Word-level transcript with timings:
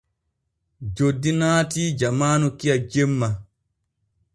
Joddi 0.95 1.31
naatii 1.41 1.87
jamaanu 2.03 2.47
kiya 2.57 2.77
jemma. 2.97 3.29